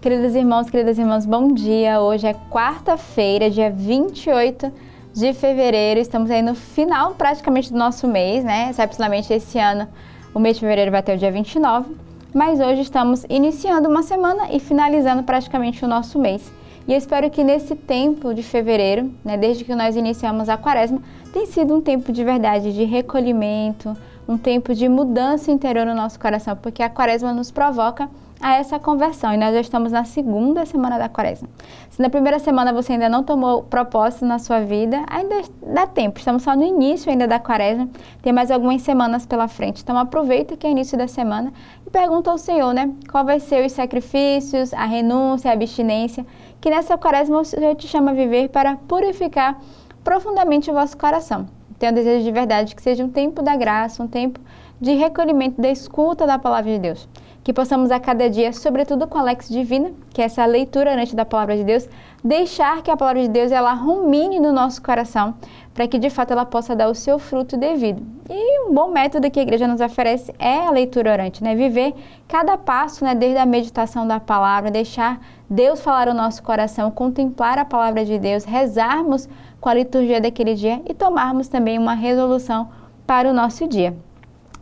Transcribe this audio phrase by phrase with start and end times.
[0.00, 2.00] Queridos irmãos, queridas irmãs, bom dia.
[2.00, 4.72] Hoje é quarta-feira, dia 28
[5.12, 6.00] de fevereiro.
[6.00, 8.70] Estamos aí no final praticamente do nosso mês, né?
[8.70, 9.86] Excepcionalmente esse ano,
[10.32, 11.94] o mês de fevereiro vai até o dia 29.
[12.32, 16.50] Mas hoje estamos iniciando uma semana e finalizando praticamente o nosso mês.
[16.88, 21.02] E eu espero que nesse tempo de fevereiro, né, desde que nós iniciamos a quaresma,
[21.30, 23.94] tem sido um tempo de verdade de recolhimento,
[24.26, 28.08] um tempo de mudança interior no nosso coração, porque a quaresma nos provoca
[28.40, 29.32] a essa conversão.
[29.32, 31.48] E nós já estamos na segunda semana da quaresma.
[31.90, 36.18] Se na primeira semana você ainda não tomou propósito na sua vida, ainda dá tempo.
[36.18, 37.88] Estamos só no início ainda da quaresma.
[38.22, 39.82] Tem mais algumas semanas pela frente.
[39.82, 41.52] Então aproveita que é início da semana
[41.86, 42.90] e pergunta ao Senhor, né?
[43.10, 46.24] Qual vai ser os sacrifícios, a renúncia, a abstinência,
[46.60, 49.60] que nessa quaresma o Senhor te chama a viver para purificar
[50.02, 51.46] profundamente o vosso coração.
[51.78, 54.40] Tenho desejo de verdade que seja um tempo da graça, um tempo
[54.80, 57.08] de recolhimento, da escuta da palavra de Deus
[57.42, 61.14] que possamos a cada dia, sobretudo com a Lex Divina, que é essa leitura antes
[61.14, 61.88] da palavra de Deus,
[62.22, 65.34] deixar que a palavra de Deus ela rumine no nosso coração,
[65.72, 68.02] para que de fato ela possa dar o seu fruto devido.
[68.28, 71.54] E um bom método que a igreja nos oferece é a leitura orante, né?
[71.54, 71.94] Viver
[72.28, 77.58] cada passo, né, desde a meditação da palavra, deixar Deus falar o nosso coração, contemplar
[77.58, 79.28] a palavra de Deus, rezarmos
[79.60, 82.68] com a liturgia daquele dia e tomarmos também uma resolução
[83.06, 83.96] para o nosso dia.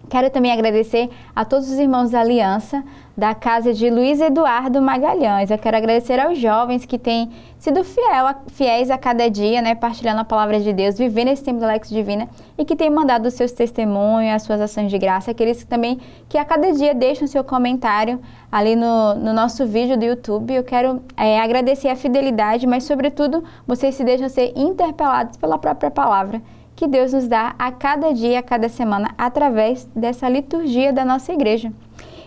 [0.08, 2.82] Quero também agradecer a todos os irmãos da Aliança
[3.18, 5.50] da casa de Luiz Eduardo Magalhães.
[5.50, 7.28] Eu quero agradecer aos jovens que têm
[7.58, 11.58] sido fiel, fiéis a cada dia, né, partilhando a palavra de Deus, vivendo esse tempo
[11.58, 15.32] do Lex Divina e que têm mandado os seus testemunhos, as suas ações de graça,
[15.32, 18.20] aqueles que também que a cada dia deixam seu comentário
[18.52, 20.54] ali no, no nosso vídeo do YouTube.
[20.54, 25.90] Eu quero é, agradecer a fidelidade, mas sobretudo vocês se deixam ser interpelados pela própria
[25.90, 26.40] palavra
[26.78, 31.32] que Deus nos dá a cada dia, a cada semana, através dessa liturgia da nossa
[31.32, 31.72] igreja.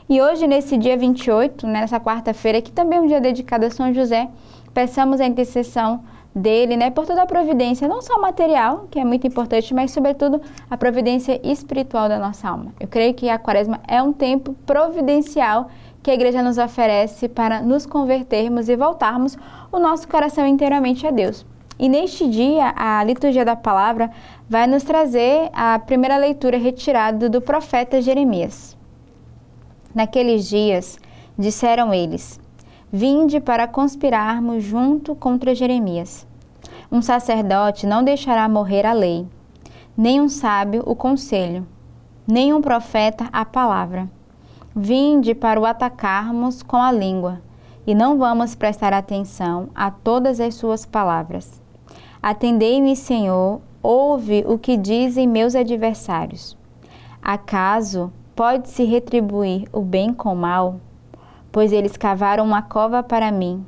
[0.09, 3.93] E hoje, nesse dia 28, nessa quarta-feira, que também é um dia dedicado a São
[3.93, 4.27] José,
[4.73, 6.03] peçamos a intercessão
[6.35, 10.41] dele, né, por toda a providência, não só material, que é muito importante, mas sobretudo
[10.69, 12.73] a providência espiritual da nossa alma.
[12.77, 15.69] Eu creio que a quaresma é um tempo providencial
[16.03, 19.37] que a igreja nos oferece para nos convertermos e voltarmos
[19.71, 21.45] o nosso coração inteiramente a Deus.
[21.79, 24.11] E neste dia, a liturgia da palavra
[24.47, 28.77] vai nos trazer a primeira leitura retirada do profeta Jeremias.
[29.93, 30.99] Naqueles dias,
[31.37, 32.39] disseram eles:
[32.91, 36.27] Vinde para conspirarmos junto contra Jeremias.
[36.91, 39.25] Um sacerdote não deixará morrer a lei,
[39.95, 41.65] nem um sábio o conselho,
[42.27, 44.09] nem um profeta a palavra.
[44.75, 47.41] Vinde para o atacarmos com a língua,
[47.85, 51.60] e não vamos prestar atenção a todas as suas palavras.
[52.21, 56.55] Atendei-me, Senhor, ouve o que dizem meus adversários.
[57.19, 60.79] Acaso pode-se retribuir o bem com o mal?
[61.51, 63.65] Pois eles cavaram uma cova para mim.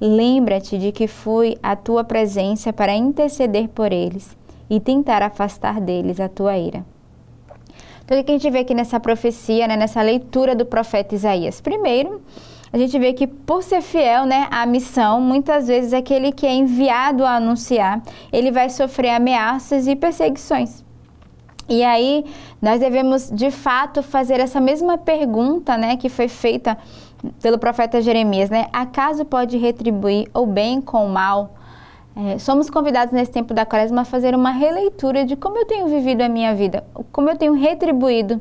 [0.00, 4.36] Lembra-te de que fui à tua presença para interceder por eles
[4.68, 6.84] e tentar afastar deles a tua ira.
[8.04, 11.60] Então, o que a gente vê aqui nessa profecia, né, nessa leitura do profeta Isaías?
[11.60, 12.20] Primeiro,
[12.74, 16.52] a gente vê que por ser fiel né, à missão, muitas vezes aquele que é
[16.52, 18.02] enviado a anunciar,
[18.32, 20.84] ele vai sofrer ameaças e perseguições.
[21.68, 22.24] E aí
[22.60, 26.76] nós devemos de fato fazer essa mesma pergunta, né, que foi feita
[27.40, 28.66] pelo profeta Jeremias, né?
[28.72, 31.54] Acaso pode retribuir o bem com o mal?
[32.16, 35.86] É, somos convidados nesse tempo da quaresma a fazer uma releitura de como eu tenho
[35.86, 36.82] vivido a minha vida,
[37.12, 38.40] como eu tenho retribuído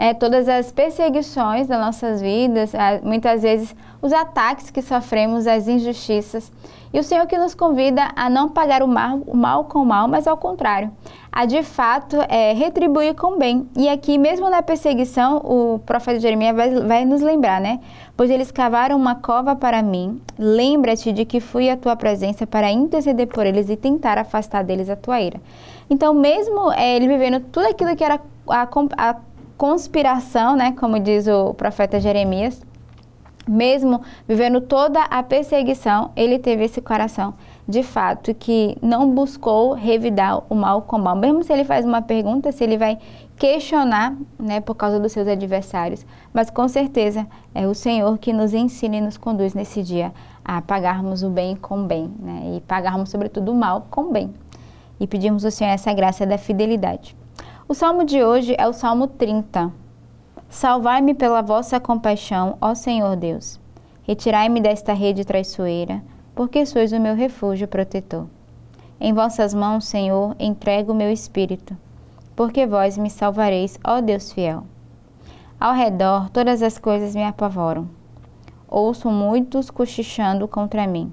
[0.00, 2.72] é, todas as perseguições das nossas vidas,
[3.02, 6.50] muitas vezes os ataques que sofremos, as injustiças.
[6.90, 9.84] E o Senhor que nos convida a não pagar o mal, o mal com o
[9.84, 10.90] mal, mas ao contrário,
[11.30, 13.68] a de fato é, retribuir com bem.
[13.76, 17.78] E aqui, mesmo na perseguição, o profeta Jeremias vai, vai nos lembrar, né?
[18.16, 22.72] Pois eles cavaram uma cova para mim, lembra-te de que fui à tua presença para
[22.72, 25.38] interceder por eles e tentar afastar deles a tua ira.
[25.90, 28.18] Então, mesmo é, ele vivendo tudo aquilo que era
[28.48, 29.16] a, a
[29.60, 32.62] conspiração, né, como diz o profeta Jeremias,
[33.46, 37.34] mesmo vivendo toda a perseguição, ele teve esse coração
[37.68, 41.14] de fato que não buscou revidar o mal com o mal.
[41.14, 42.98] Mesmo se ele faz uma pergunta, se ele vai
[43.36, 48.54] questionar, né, por causa dos seus adversários, mas com certeza é o Senhor que nos
[48.54, 50.10] ensina e nos conduz nesse dia
[50.42, 54.32] a pagarmos o bem com bem, né, e pagarmos sobretudo o mal com bem.
[54.98, 57.14] E pedimos ao Senhor essa graça da fidelidade.
[57.70, 59.72] O salmo de hoje é o Salmo 30.
[60.48, 63.60] Salvai-me pela vossa compaixão, ó Senhor Deus.
[64.02, 66.02] Retirai-me desta rede traiçoeira,
[66.34, 68.26] porque sois o meu refúgio protetor.
[69.00, 71.76] Em vossas mãos, Senhor, entrego o meu espírito,
[72.34, 74.64] porque vós me salvareis, ó Deus fiel.
[75.60, 77.88] Ao redor, todas as coisas me apavoram.
[78.66, 81.12] ouço muitos cochichando contra mim.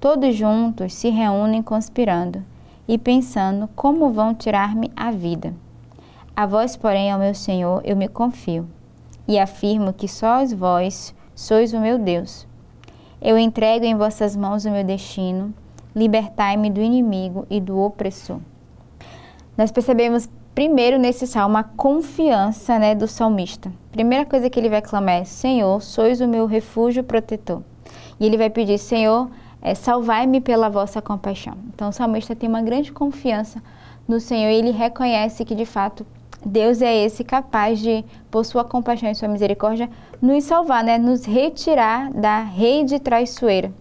[0.00, 2.42] Todos juntos se reúnem conspirando
[2.88, 5.52] e pensando como vão tirar-me a vida.
[6.36, 8.66] A vós, porém, ao meu Senhor, eu me confio
[9.28, 12.44] e afirmo que sós vós sois o meu Deus.
[13.22, 15.54] Eu entrego em vossas mãos o meu destino,
[15.94, 18.40] libertai-me do inimigo e do opressor.
[19.56, 23.72] Nós percebemos primeiro nesse salmo a confiança né, do salmista.
[23.92, 27.62] Primeira coisa que ele vai clamar é: Senhor, sois o meu refúgio protetor.
[28.18, 29.30] E ele vai pedir: Senhor,
[29.62, 31.54] é, salvai-me pela vossa compaixão.
[31.72, 33.62] Então o salmista tem uma grande confiança
[34.06, 36.04] no Senhor e ele reconhece que de fato
[36.44, 39.88] Deus é esse capaz de, por sua compaixão e sua misericórdia,
[40.20, 40.98] nos salvar, né?
[40.98, 43.72] nos retirar da rede traiçoeira.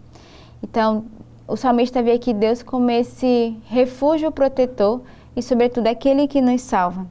[0.61, 1.05] Então,
[1.47, 5.01] o salmista vê aqui Deus como esse refúgio protetor
[5.35, 7.05] e, sobretudo, aquele que nos salva.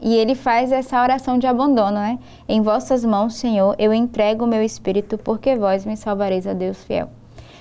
[0.00, 2.18] E ele faz essa oração de abandono, né?
[2.48, 6.82] Em vossas mãos, Senhor, eu entrego o meu espírito, porque vós me salvareis, a Deus
[6.84, 7.08] fiel.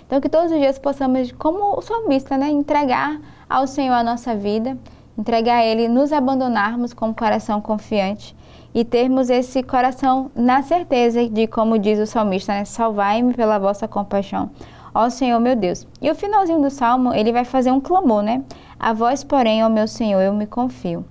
[0.06, 3.20] Então, que todos os dias possamos, como o salmista, né, entregar
[3.50, 4.78] ao Senhor a nossa vida,
[5.18, 8.36] entregar a Ele, nos abandonarmos com o coração confiante
[8.74, 13.88] e termos esse coração na certeza de, como diz o salmista, né, salvai-me pela vossa
[13.88, 14.50] compaixão,
[14.94, 15.88] ó Senhor meu Deus.
[16.02, 18.44] E o finalzinho do salmo, ele vai fazer um clamor, né?
[18.80, 21.06] A vós, porém, ó meu Senhor, eu me confio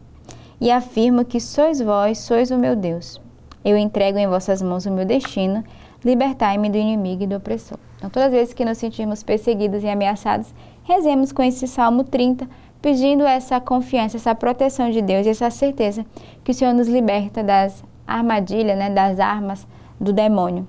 [0.62, 3.20] e afirmo que sois vós, sois o meu Deus.
[3.64, 5.64] Eu entrego em vossas mãos o meu destino,
[6.04, 7.78] libertai-me do inimigo e do opressor.
[7.96, 12.48] Então, todas as vezes que nos sentimos perseguidos e ameaçados, rezemos com esse Salmo 30,
[12.82, 16.04] pedindo essa confiança, essa proteção de Deus e essa certeza
[16.42, 19.66] que o Senhor nos liberta das armadilhas, né, das armas
[20.00, 20.66] do demônio.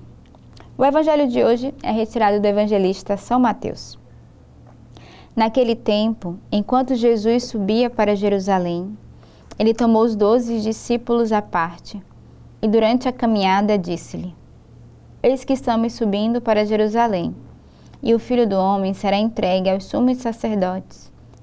[0.78, 3.98] O evangelho de hoje é retirado do evangelista São Mateus.
[5.34, 8.96] Naquele tempo, enquanto Jesus subia para Jerusalém,
[9.58, 12.00] ele tomou os doze discípulos à parte
[12.62, 14.32] e, durante a caminhada, disse-lhe:
[15.20, 17.34] Eis que estamos subindo para Jerusalém,
[18.00, 21.12] e o filho do homem será entregue aos sumos sacerdotes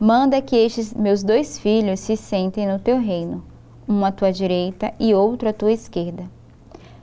[0.00, 3.42] Manda que estes meus dois filhos se sentem no teu reino,
[3.88, 6.22] um à tua direita e outro à tua esquerda.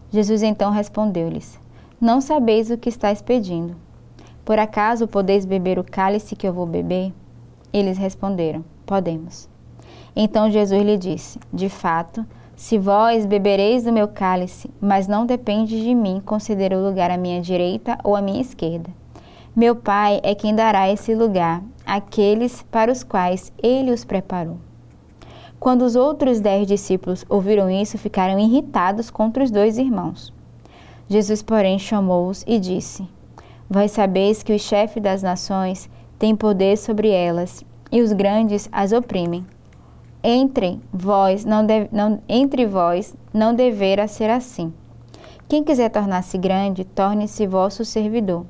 [0.09, 1.59] Jesus então respondeu-lhes:
[2.00, 3.75] Não sabeis o que estáis pedindo.
[4.45, 7.12] Por acaso podeis beber o cálice que eu vou beber?
[7.74, 9.50] Eles responderam: Podemos.
[10.15, 12.25] Então Jesus lhe disse: De fato,
[12.56, 17.18] se vós bebereis do meu cálice, mas não depende de mim conceder o lugar à
[17.18, 18.89] minha direita ou à minha esquerda.
[19.53, 24.57] Meu Pai é quem dará esse lugar àqueles para os quais ele os preparou.
[25.59, 30.33] Quando os outros dez discípulos ouviram isso, ficaram irritados contra os dois irmãos.
[31.07, 33.07] Jesus, porém, chamou-os e disse:
[33.69, 35.89] Vós sabeis que o chefe das nações
[36.19, 39.45] tem poder sobre elas, e os grandes as oprimem.
[40.23, 44.73] Entre vós não, deve, não entre vós não deverá ser assim.
[45.47, 48.45] Quem quiser tornar-se grande, torne-se vosso servidor.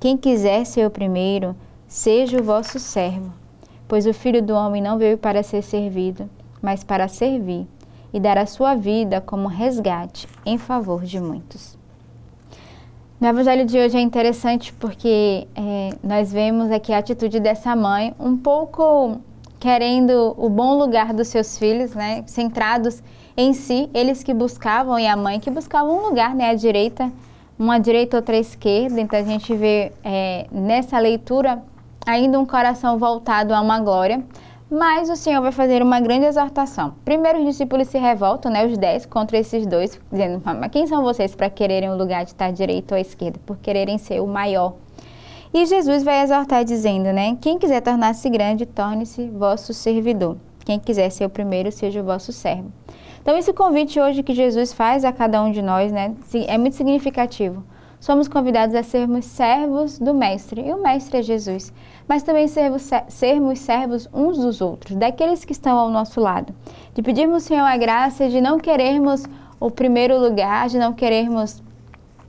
[0.00, 1.54] Quem quiser ser o primeiro,
[1.88, 3.32] seja o vosso servo.
[3.88, 6.28] Pois o Filho do Homem não veio para ser servido,
[6.60, 7.66] mas para servir
[8.12, 11.76] e dar a sua vida como resgate em favor de muitos.
[13.20, 18.14] No Evangelho de hoje é interessante porque é, nós vemos aqui a atitude dessa mãe
[18.20, 19.20] um pouco
[19.58, 23.02] querendo o bom lugar dos seus filhos, né, centrados
[23.36, 27.10] em si, eles que buscavam e a mãe que buscavam um lugar, né, à direita,
[27.58, 29.00] uma direita outra esquerda.
[29.00, 31.62] Então a gente vê é, nessa leitura
[32.06, 34.24] ainda um coração voltado a uma glória.
[34.70, 36.94] Mas o Senhor vai fazer uma grande exortação.
[37.04, 41.04] Primeiro, os discípulos se revoltam, né, os dez, contra esses dois, dizendo: Mas quem são
[41.04, 43.38] vocês para quererem o lugar de estar à direita ou à esquerda?
[43.46, 44.74] Por quererem ser o maior.
[45.54, 47.38] E Jesus vai exortar dizendo, né?
[47.40, 50.36] Quem quiser tornar-se grande, torne-se vosso servidor.
[50.64, 52.72] Quem quiser ser o primeiro, seja o vosso servo.
[53.22, 56.14] Então, esse convite hoje que Jesus faz a cada um de nós, né,
[56.48, 57.62] é muito significativo.
[57.98, 61.72] Somos convidados a sermos servos do Mestre, e o Mestre é Jesus,
[62.06, 66.54] mas também sermos, sermos servos uns dos outros, daqueles que estão ao nosso lado.
[66.94, 69.24] De pedirmos, Senhor, a graça de não querermos
[69.58, 71.62] o primeiro lugar, de não querermos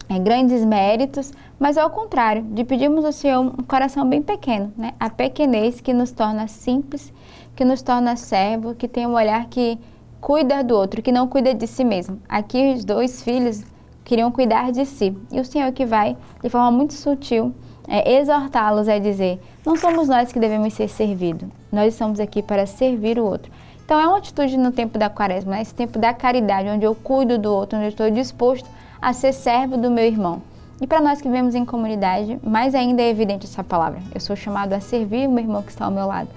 [0.10, 4.94] é, grandes méritos, mas ao contrário, de pedirmos ao Senhor um coração bem pequeno, né?
[5.00, 7.12] a pequenez que nos torna simples,
[7.56, 9.78] que nos torna servo, que tem um olhar que
[10.22, 12.20] cuida do outro, que não cuida de si mesmo.
[12.30, 13.64] Aqui os dois filhos
[14.08, 17.54] queriam cuidar de si, e o Senhor que vai, de forma muito sutil,
[17.86, 22.66] é, exortá-los a dizer: não somos nós que devemos ser servidos, nós estamos aqui para
[22.66, 23.52] servir o outro.
[23.84, 25.62] Então é uma atitude no tempo da quaresma, né?
[25.62, 28.68] esse tempo da caridade, onde eu cuido do outro, onde eu estou disposto
[29.02, 30.42] a ser servo do meu irmão.
[30.80, 34.02] E para nós que vivemos em comunidade, mais ainda é evidente essa palavra.
[34.14, 36.30] Eu sou chamado a servir o meu irmão que está ao meu lado,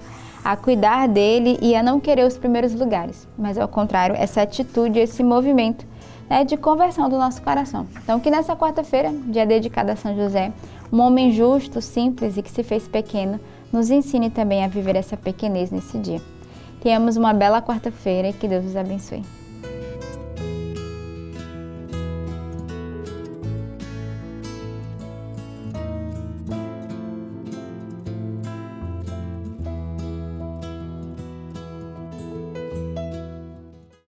[0.43, 4.99] a cuidar dele e a não querer os primeiros lugares, mas ao contrário, essa atitude,
[4.99, 5.85] esse movimento
[6.31, 7.85] né, de conversão do nosso coração.
[8.01, 10.53] Então, que nessa quarta-feira, dia dedicado a São José,
[10.89, 13.37] um homem justo, simples e que se fez pequeno,
[13.69, 16.21] nos ensine também a viver essa pequenez nesse dia.
[16.81, 19.40] Tenhamos uma bela quarta-feira e que Deus os abençoe.